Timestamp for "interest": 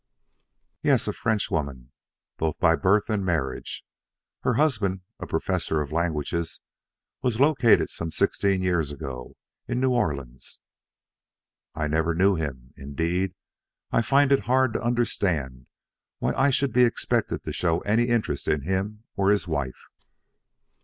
18.05-18.47